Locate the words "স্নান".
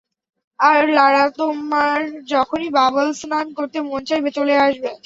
3.19-3.47